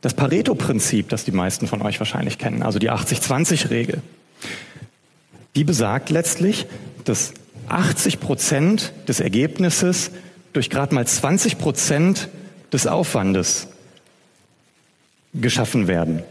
das 0.00 0.14
Pareto-Prinzip, 0.14 1.08
das 1.08 1.24
die 1.24 1.32
meisten 1.32 1.66
von 1.66 1.82
euch 1.82 1.98
wahrscheinlich 1.98 2.38
kennen, 2.38 2.62
also 2.62 2.78
die 2.78 2.90
80-20-Regel. 2.90 4.02
Die 5.56 5.64
besagt 5.64 6.10
letztlich, 6.10 6.66
dass 7.04 7.32
80 7.68 8.20
Prozent 8.20 8.92
des 9.08 9.20
Ergebnisses 9.20 10.10
durch 10.52 10.70
gerade 10.70 10.94
mal 10.94 11.06
20 11.06 11.58
Prozent 11.58 12.28
des 12.72 12.86
Aufwandes 12.86 13.68
geschaffen 15.34 15.88
werden. 15.88 16.22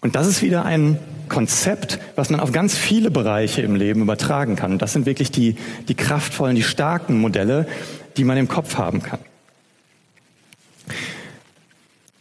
Und 0.00 0.16
das 0.16 0.26
ist 0.26 0.42
wieder 0.42 0.64
ein 0.64 0.98
Konzept, 1.28 1.98
was 2.16 2.28
man 2.28 2.40
auf 2.40 2.52
ganz 2.52 2.76
viele 2.76 3.10
Bereiche 3.10 3.62
im 3.62 3.76
Leben 3.76 4.02
übertragen 4.02 4.56
kann. 4.56 4.78
Das 4.78 4.92
sind 4.92 5.06
wirklich 5.06 5.30
die, 5.30 5.56
die 5.88 5.94
kraftvollen, 5.94 6.56
die 6.56 6.62
starken 6.62 7.20
Modelle, 7.20 7.66
die 8.16 8.24
man 8.24 8.36
im 8.36 8.48
Kopf 8.48 8.76
haben 8.76 9.02
kann. 9.02 9.20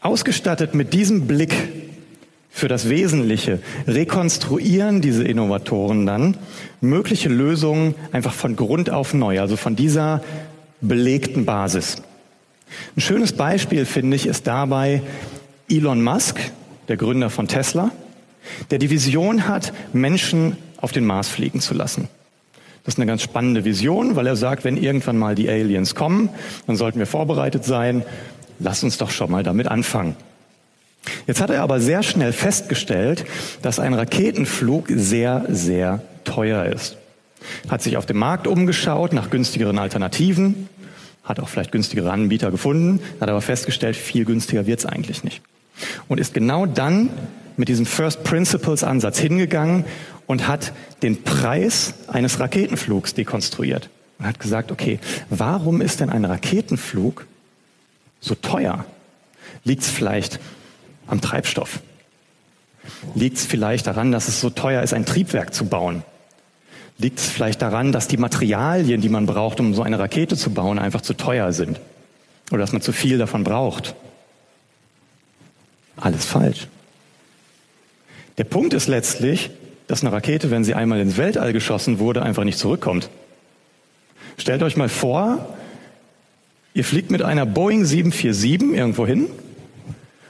Ausgestattet 0.01 0.73
mit 0.73 0.93
diesem 0.93 1.27
Blick 1.27 1.53
für 2.49 2.67
das 2.67 2.89
Wesentliche 2.89 3.59
rekonstruieren 3.87 5.01
diese 5.01 5.23
Innovatoren 5.23 6.05
dann 6.05 6.37
mögliche 6.81 7.29
Lösungen 7.29 7.95
einfach 8.11 8.33
von 8.33 8.55
Grund 8.55 8.89
auf 8.89 9.13
neu, 9.13 9.39
also 9.39 9.55
von 9.55 9.75
dieser 9.75 10.21
belegten 10.81 11.45
Basis. 11.45 12.01
Ein 12.95 13.01
schönes 13.01 13.33
Beispiel, 13.33 13.85
finde 13.85 14.15
ich, 14.15 14.27
ist 14.27 14.47
dabei 14.47 15.01
Elon 15.69 16.03
Musk, 16.03 16.39
der 16.87 16.97
Gründer 16.97 17.29
von 17.29 17.47
Tesla, 17.47 17.91
der 18.69 18.79
die 18.79 18.89
Vision 18.89 19.47
hat, 19.47 19.73
Menschen 19.93 20.57
auf 20.77 20.91
den 20.91 21.05
Mars 21.05 21.29
fliegen 21.29 21.61
zu 21.61 21.73
lassen. 21.73 22.09
Das 22.83 22.95
ist 22.95 22.99
eine 22.99 23.05
ganz 23.05 23.21
spannende 23.21 23.63
Vision, 23.63 24.15
weil 24.15 24.25
er 24.25 24.35
sagt, 24.35 24.63
wenn 24.63 24.77
irgendwann 24.77 25.17
mal 25.17 25.35
die 25.35 25.49
Aliens 25.49 25.93
kommen, 25.93 26.29
dann 26.65 26.75
sollten 26.75 26.99
wir 26.99 27.05
vorbereitet 27.05 27.63
sein. 27.63 28.03
Lass 28.59 28.83
uns 28.83 28.97
doch 28.97 29.11
schon 29.11 29.29
mal 29.29 29.43
damit 29.43 29.67
anfangen. 29.67 30.15
Jetzt 31.27 31.41
hat 31.41 31.49
er 31.49 31.61
aber 31.61 31.79
sehr 31.79 32.03
schnell 32.03 32.33
festgestellt, 32.33 33.25
dass 33.61 33.79
ein 33.79 33.93
Raketenflug 33.93 34.87
sehr, 34.89 35.45
sehr 35.49 36.01
teuer 36.23 36.65
ist. 36.65 36.97
Hat 37.69 37.81
sich 37.81 37.97
auf 37.97 38.05
dem 38.05 38.17
Markt 38.17 38.47
umgeschaut 38.47 39.13
nach 39.13 39.29
günstigeren 39.29 39.79
Alternativen, 39.79 40.69
hat 41.23 41.39
auch 41.39 41.49
vielleicht 41.49 41.71
günstigere 41.71 42.11
Anbieter 42.11 42.51
gefunden, 42.51 42.99
hat 43.19 43.29
aber 43.29 43.41
festgestellt, 43.41 43.95
viel 43.95 44.25
günstiger 44.25 44.67
wird's 44.67 44.85
eigentlich 44.85 45.23
nicht. 45.23 45.41
Und 46.07 46.19
ist 46.19 46.33
genau 46.33 46.65
dann 46.65 47.09
mit 47.57 47.67
diesem 47.67 47.85
First 47.85 48.23
Principles 48.23 48.83
Ansatz 48.83 49.19
hingegangen 49.19 49.85
und 50.27 50.47
hat 50.47 50.73
den 51.01 51.23
Preis 51.23 51.93
eines 52.07 52.39
Raketenflugs 52.39 53.13
dekonstruiert 53.13 53.89
und 54.19 54.25
hat 54.25 54.39
gesagt, 54.39 54.71
okay, 54.71 54.99
warum 55.29 55.81
ist 55.81 55.99
denn 55.99 56.09
ein 56.09 56.25
Raketenflug 56.25 57.25
so 58.19 58.35
teuer? 58.35 58.85
Liegt 59.63 59.83
es 59.83 59.89
vielleicht 59.89 60.39
am 61.07 61.21
Treibstoff? 61.21 61.79
Liegt 63.15 63.37
es 63.37 63.45
vielleicht 63.45 63.87
daran, 63.87 64.11
dass 64.11 64.27
es 64.27 64.41
so 64.41 64.49
teuer 64.49 64.81
ist, 64.81 64.93
ein 64.93 65.05
Triebwerk 65.05 65.53
zu 65.53 65.65
bauen? 65.65 66.03
Liegt 66.97 67.19
es 67.19 67.27
vielleicht 67.27 67.61
daran, 67.61 67.91
dass 67.91 68.07
die 68.07 68.17
Materialien, 68.17 69.01
die 69.01 69.09
man 69.09 69.25
braucht, 69.25 69.59
um 69.59 69.73
so 69.73 69.81
eine 69.81 69.97
Rakete 69.97 70.37
zu 70.37 70.51
bauen, 70.51 70.77
einfach 70.77 71.01
zu 71.01 71.15
teuer 71.15 71.51
sind? 71.51 71.79
Oder 72.51 72.59
dass 72.59 72.73
man 72.73 72.81
zu 72.81 72.91
viel 72.91 73.17
davon 73.17 73.43
braucht? 73.43 73.95
Alles 75.97 76.25
falsch. 76.25 76.67
Der 78.37 78.43
Punkt 78.43 78.73
ist 78.73 78.87
letztlich, 78.87 79.49
dass 79.91 80.03
eine 80.03 80.13
Rakete, 80.13 80.51
wenn 80.51 80.63
sie 80.63 80.73
einmal 80.73 81.01
ins 81.01 81.17
Weltall 81.17 81.51
geschossen 81.51 81.99
wurde, 81.99 82.21
einfach 82.21 82.45
nicht 82.45 82.57
zurückkommt. 82.57 83.09
Stellt 84.37 84.63
euch 84.63 84.77
mal 84.77 84.87
vor, 84.87 85.53
ihr 86.73 86.85
fliegt 86.85 87.11
mit 87.11 87.21
einer 87.21 87.45
Boeing 87.45 87.83
747 87.83 88.71
irgendwo 88.73 89.05
hin 89.05 89.27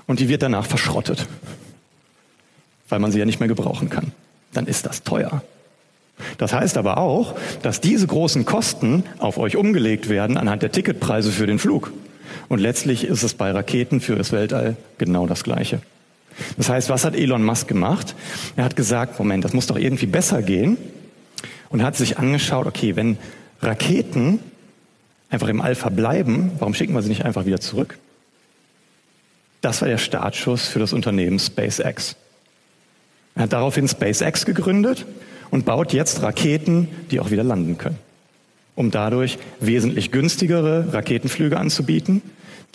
und 0.08 0.20
die 0.20 0.30
wird 0.30 0.42
danach 0.42 0.66
verschrottet, 0.66 1.28
weil 2.90 2.98
man 2.98 3.12
sie 3.12 3.20
ja 3.20 3.26
nicht 3.26 3.40
mehr 3.40 3.48
gebrauchen 3.48 3.92
kann. 3.92 4.14
Dann 4.52 4.66
ist 4.66 4.88
das 4.88 5.04
teuer. 5.04 5.44
Das 6.40 6.54
heißt 6.54 6.76
aber 6.78 6.98
auch, 6.98 7.36
dass 7.62 7.82
diese 7.82 8.08
großen 8.08 8.46
Kosten 8.46 9.04
auf 9.20 9.38
euch 9.38 9.58
umgelegt 9.58 10.10
werden 10.10 10.38
anhand 10.38 10.64
der 10.64 10.72
Ticketpreise 10.72 11.32
für 11.32 11.46
den 11.46 11.60
Flug. 11.60 11.94
Und 12.50 12.58
letztlich 12.58 13.04
ist 13.04 13.22
es 13.22 13.36
bei 13.36 13.52
Raketen 13.52 14.02
für 14.02 14.16
das 14.16 14.32
Weltall 14.32 14.76
genau 14.98 15.28
das 15.28 15.44
Gleiche. 15.44 15.82
Das 16.58 16.70
heißt, 16.70 16.90
was 16.90 17.06
hat 17.06 17.16
Elon 17.16 17.44
Musk 17.44 17.68
gemacht? 17.68 18.16
Er 18.56 18.64
hat 18.64 18.76
gesagt, 18.76 19.20
Moment, 19.20 19.44
das 19.44 19.54
muss 19.54 19.68
doch 19.68 19.78
irgendwie 19.78 20.06
besser 20.06 20.42
gehen. 20.42 20.78
Und 21.70 21.84
hat 21.84 21.96
sich 21.96 22.18
angeschaut, 22.18 22.68
okay, 22.68 22.96
wenn 22.96 23.18
Raketen 23.62 24.40
einfach 25.30 25.48
im 25.48 25.62
All 25.62 25.76
verbleiben, 25.76 26.52
warum 26.60 26.74
schicken 26.74 26.94
wir 26.94 27.02
sie 27.02 27.10
nicht 27.10 27.24
einfach 27.24 27.46
wieder 27.46 27.60
zurück? 27.60 27.98
Das 29.62 29.82
war 29.82 29.88
der 29.88 29.98
Startschuss 29.98 30.68
für 30.68 30.80
das 30.80 30.92
Unternehmen 30.92 31.40
SpaceX. 31.40 32.16
Er 33.36 33.44
hat 33.44 33.54
daraufhin 33.54 33.88
SpaceX 33.88 34.46
gegründet 34.46 35.06
und 35.52 35.66
baut 35.66 35.94
jetzt 35.94 36.22
Raketen, 36.22 36.90
die 37.12 37.20
auch 37.20 37.32
wieder 37.32 37.44
landen 37.44 37.78
können, 37.78 38.00
um 38.76 38.92
dadurch 38.92 39.38
wesentlich 39.60 40.12
günstigere 40.12 40.94
Raketenflüge 40.94 41.58
anzubieten 41.58 42.22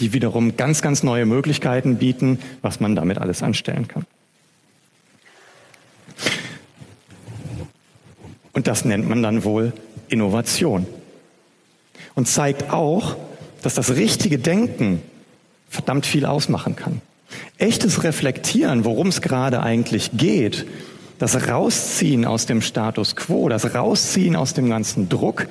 die 0.00 0.12
wiederum 0.12 0.56
ganz, 0.56 0.82
ganz 0.82 1.02
neue 1.02 1.26
Möglichkeiten 1.26 1.96
bieten, 1.96 2.38
was 2.62 2.80
man 2.80 2.94
damit 2.94 3.18
alles 3.18 3.42
anstellen 3.42 3.88
kann. 3.88 4.06
Und 8.52 8.66
das 8.66 8.84
nennt 8.84 9.08
man 9.08 9.22
dann 9.22 9.44
wohl 9.44 9.72
Innovation. 10.08 10.86
Und 12.14 12.26
zeigt 12.26 12.70
auch, 12.70 13.16
dass 13.62 13.74
das 13.74 13.96
richtige 13.96 14.38
Denken 14.38 15.02
verdammt 15.68 16.06
viel 16.06 16.24
ausmachen 16.24 16.76
kann. 16.76 17.02
Echtes 17.58 18.02
Reflektieren, 18.04 18.84
worum 18.84 19.08
es 19.08 19.20
gerade 19.20 19.62
eigentlich 19.62 20.12
geht, 20.14 20.66
das 21.18 21.48
Rausziehen 21.48 22.24
aus 22.24 22.46
dem 22.46 22.62
Status 22.62 23.16
quo, 23.16 23.48
das 23.48 23.74
Rausziehen 23.74 24.36
aus 24.36 24.54
dem 24.54 24.68
ganzen 24.68 25.08
Druck 25.08 25.48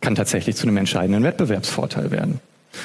kann 0.00 0.14
tatsächlich 0.14 0.56
zu 0.56 0.66
einem 0.66 0.76
entscheidenden 0.76 1.24
Wettbewerbsvorteil 1.24 2.10
werden. 2.10 2.40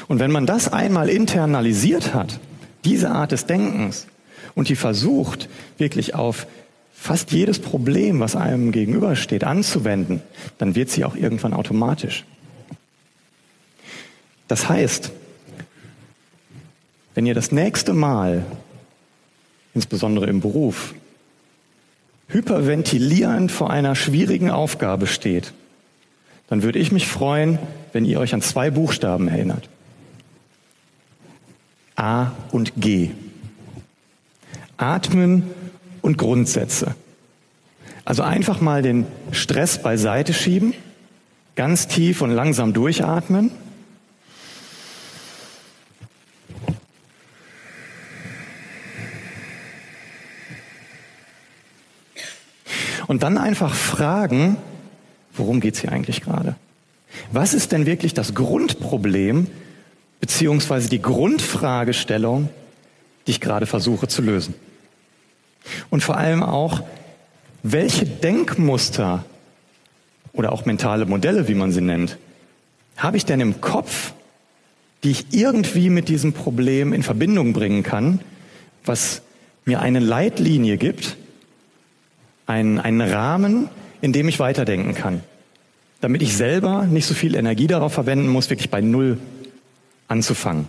Und 0.08 0.20
wenn 0.20 0.32
man 0.32 0.46
das 0.46 0.72
einmal 0.72 1.10
internalisiert 1.10 2.14
hat, 2.14 2.40
diese 2.86 3.12
Art 3.12 3.32
des 3.32 3.46
Denkens, 3.46 4.08
und 4.56 4.70
die 4.70 4.76
versucht, 4.76 5.50
wirklich 5.78 6.16
auf 6.16 6.48
fast 6.94 7.32
jedes 7.32 7.60
Problem, 7.60 8.20
was 8.20 8.36
einem 8.36 8.72
gegenübersteht, 8.72 9.44
anzuwenden, 9.44 10.22
dann 10.58 10.76
wird 10.76 10.90
sie 10.90 11.06
auch 11.06 11.16
irgendwann 11.16 11.54
automatisch. 11.54 12.26
Das 14.48 14.68
heißt, 14.68 15.12
wenn 17.16 17.26
ihr 17.26 17.36
das 17.36 17.52
nächste 17.52 17.94
Mal, 17.94 18.46
insbesondere 19.74 20.26
im 20.28 20.42
Beruf, 20.42 20.94
hyperventilierend 22.28 23.52
vor 23.52 23.70
einer 23.70 23.96
schwierigen 23.96 24.52
Aufgabe 24.52 25.08
steht, 25.08 25.54
dann 26.48 26.64
würde 26.64 26.80
ich 26.80 26.92
mich 26.92 27.08
freuen, 27.08 27.60
wenn 27.94 28.06
ihr 28.06 28.20
euch 28.20 28.34
an 28.34 28.42
zwei 28.42 28.72
Buchstaben 28.72 29.28
erinnert. 29.28 29.70
A 32.00 32.32
und 32.52 32.74
G. 32.78 33.12
Atmen 34.78 35.44
und 36.02 36.18
Grundsätze. 36.18 36.96
Also 38.06 38.24
einfach 38.24 38.62
mal 38.62 38.82
den 38.82 39.06
Stress 39.34 39.84
beiseite 39.84 40.34
schieben, 40.34 40.74
ganz 41.56 41.88
tief 41.88 42.22
und 42.22 42.32
langsam 42.32 42.72
durchatmen. 42.72 43.52
Und 53.08 53.24
dann 53.24 53.38
einfach 53.38 53.76
fragen, 53.76 54.56
worum 55.34 55.60
geht 55.60 55.74
es 55.74 55.82
hier 55.82 55.92
eigentlich 55.92 56.22
gerade? 56.22 56.56
Was 57.34 57.54
ist 57.54 57.74
denn 57.74 57.86
wirklich 57.86 58.14
das 58.14 58.36
Grundproblem 58.36 59.48
beziehungsweise 60.30 60.90
die 60.90 61.02
Grundfragestellung, 61.02 62.50
die 63.26 63.32
ich 63.32 63.42
gerade 63.42 63.66
versuche 63.66 64.08
zu 64.08 64.22
lösen? 64.22 64.54
Und 65.90 66.04
vor 66.04 66.18
allem 66.18 66.44
auch, 66.44 66.84
welche 67.64 68.06
Denkmuster 68.06 69.26
oder 70.32 70.52
auch 70.52 70.66
mentale 70.66 71.08
Modelle, 71.08 71.48
wie 71.48 71.56
man 71.56 71.72
sie 71.72 71.82
nennt, 71.82 72.20
habe 72.96 73.18
ich 73.18 73.26
denn 73.26 73.40
im 73.40 73.60
Kopf, 73.60 74.14
die 75.04 75.10
ich 75.10 75.26
irgendwie 75.32 75.90
mit 75.90 76.10
diesem 76.10 76.32
Problem 76.32 76.94
in 76.94 77.02
Verbindung 77.02 77.54
bringen 77.54 77.82
kann, 77.82 78.20
was 78.86 79.24
mir 79.66 79.82
eine 79.82 80.00
Leitlinie 80.00 80.78
gibt, 80.78 81.18
einen, 82.46 82.78
einen 82.78 83.02
Rahmen, 83.02 83.68
in 84.00 84.14
dem 84.14 84.28
ich 84.28 84.38
weiterdenken 84.38 84.94
kann, 84.94 85.24
damit 86.02 86.22
ich 86.22 86.38
selber 86.38 86.86
nicht 86.86 87.08
so 87.08 87.16
viel 87.16 87.34
Energie 87.34 87.68
darauf 87.68 87.94
verwenden 87.94 88.28
muss, 88.28 88.52
wirklich 88.52 88.70
bei 88.70 88.82
Null 88.82 89.18
anzufangen. 90.10 90.68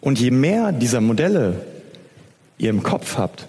Und 0.00 0.20
je 0.20 0.30
mehr 0.30 0.72
dieser 0.72 1.00
Modelle 1.00 1.64
ihr 2.58 2.70
im 2.70 2.82
Kopf 2.82 3.16
habt, 3.16 3.48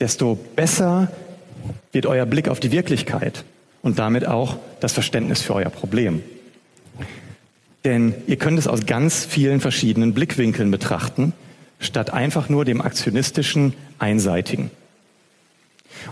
desto 0.00 0.38
besser 0.56 1.08
wird 1.92 2.06
euer 2.06 2.26
Blick 2.26 2.48
auf 2.48 2.60
die 2.60 2.72
Wirklichkeit 2.72 3.44
und 3.82 3.98
damit 3.98 4.26
auch 4.26 4.56
das 4.80 4.92
Verständnis 4.92 5.42
für 5.42 5.54
euer 5.54 5.70
Problem. 5.70 6.22
Denn 7.84 8.14
ihr 8.26 8.36
könnt 8.36 8.58
es 8.58 8.66
aus 8.66 8.86
ganz 8.86 9.24
vielen 9.24 9.60
verschiedenen 9.60 10.14
Blickwinkeln 10.14 10.70
betrachten, 10.70 11.32
statt 11.80 12.12
einfach 12.12 12.48
nur 12.48 12.64
dem 12.64 12.80
aktionistischen, 12.80 13.74
einseitigen. 13.98 14.70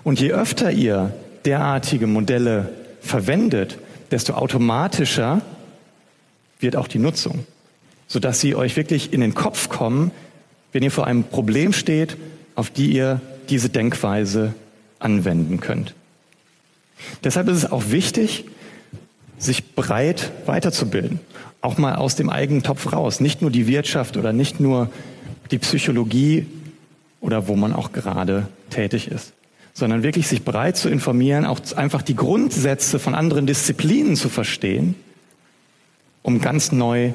Und 0.04 0.20
je 0.20 0.32
öfter 0.32 0.70
ihr 0.70 1.14
derartige 1.44 2.06
Modelle 2.06 2.72
verwendet, 3.00 3.78
desto 4.10 4.34
automatischer 4.34 5.42
wird 6.60 6.76
auch 6.76 6.88
die 6.88 6.98
Nutzung, 6.98 7.44
sodass 8.06 8.40
sie 8.40 8.54
euch 8.54 8.76
wirklich 8.76 9.12
in 9.12 9.20
den 9.20 9.34
Kopf 9.34 9.68
kommen, 9.68 10.10
wenn 10.72 10.82
ihr 10.82 10.90
vor 10.90 11.06
einem 11.06 11.24
Problem 11.24 11.72
steht, 11.72 12.16
auf 12.54 12.70
die 12.70 12.92
ihr 12.92 13.20
diese 13.48 13.68
Denkweise 13.68 14.54
anwenden 14.98 15.60
könnt. 15.60 15.94
Deshalb 17.24 17.48
ist 17.48 17.58
es 17.58 17.70
auch 17.70 17.90
wichtig, 17.90 18.44
sich 19.38 19.74
breit 19.74 20.32
weiterzubilden, 20.46 21.20
auch 21.60 21.78
mal 21.78 21.96
aus 21.96 22.16
dem 22.16 22.30
eigenen 22.30 22.62
Topf 22.62 22.92
raus, 22.92 23.20
nicht 23.20 23.42
nur 23.42 23.50
die 23.50 23.66
Wirtschaft 23.66 24.16
oder 24.16 24.32
nicht 24.32 24.60
nur 24.60 24.90
die 25.50 25.58
Psychologie 25.58 26.46
oder 27.20 27.48
wo 27.48 27.56
man 27.56 27.72
auch 27.72 27.92
gerade 27.92 28.48
tätig 28.70 29.08
ist, 29.08 29.32
sondern 29.74 30.02
wirklich 30.02 30.26
sich 30.26 30.42
breit 30.42 30.76
zu 30.76 30.88
informieren, 30.88 31.44
auch 31.44 31.60
einfach 31.76 32.02
die 32.02 32.16
Grundsätze 32.16 32.98
von 32.98 33.14
anderen 33.14 33.46
Disziplinen 33.46 34.16
zu 34.16 34.28
verstehen, 34.28 34.94
um 36.26 36.40
ganz 36.40 36.72
neu 36.72 37.12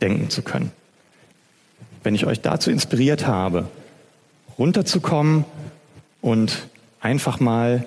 denken 0.00 0.28
zu 0.28 0.42
können. 0.42 0.72
Wenn 2.02 2.16
ich 2.16 2.26
euch 2.26 2.40
dazu 2.40 2.72
inspiriert 2.72 3.24
habe, 3.24 3.68
runterzukommen 4.58 5.44
und 6.20 6.66
einfach 7.00 7.38
mal 7.38 7.86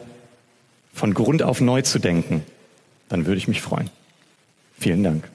von 0.93 1.13
Grund 1.13 1.43
auf 1.43 1.59
neu 1.59 1.81
zu 1.81 1.99
denken, 1.99 2.41
dann 3.09 3.25
würde 3.25 3.37
ich 3.37 3.49
mich 3.49 3.61
freuen. 3.61 3.89
Vielen 4.79 5.03
Dank. 5.03 5.29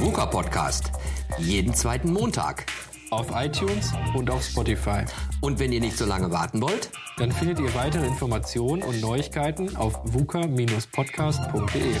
VUCA 0.00 0.24
Podcast. 0.24 0.90
Jeden 1.36 1.74
zweiten 1.74 2.10
Montag. 2.10 2.64
Auf 3.10 3.28
iTunes 3.34 3.92
und 4.14 4.30
auf 4.30 4.42
Spotify. 4.42 5.04
Und 5.40 5.58
wenn 5.58 5.72
ihr 5.72 5.80
nicht 5.80 5.96
so 5.96 6.04
lange 6.04 6.30
warten 6.30 6.60
wollt, 6.60 6.90
Dann 7.18 7.32
findet 7.32 7.58
ihr 7.58 7.74
weitere 7.74 8.06
Informationen 8.06 8.84
und 8.84 9.00
Neuigkeiten 9.00 9.76
auf 9.76 10.00
vuca-podcast.de. 10.04 11.96